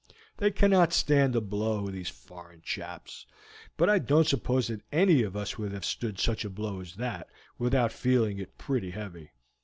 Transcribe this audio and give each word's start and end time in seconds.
They 0.37 0.49
cannot 0.49 0.93
stand 0.93 1.35
a 1.35 1.41
blow, 1.41 1.85
those 1.87 2.09
foreign 2.09 2.63
chaps; 2.63 3.27
but 3.77 3.87
I 3.87 3.99
don't 3.99 4.25
suppose 4.25 4.65
that 4.69 4.81
any 4.91 5.21
of 5.21 5.35
us 5.37 5.59
would 5.59 5.71
have 5.73 5.85
stood 5.85 6.17
such 6.19 6.43
a 6.43 6.49
blow 6.49 6.79
as 6.81 6.95
that, 6.95 7.29
without 7.59 7.93
feeling 7.93 8.39
it 8.39 8.57
pretty 8.57 8.89
heavy. 8.89 9.29